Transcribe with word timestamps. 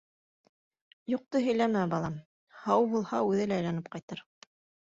—Юҡты 1.15 1.41
һөйләмә, 1.49 1.83
балам, 1.93 2.17
һау 2.65 2.91
булһа, 2.95 3.23
үҙе 3.35 3.49
лә 3.53 3.61
әйләнеп 3.63 3.93
ҡайтыр. 3.99 4.27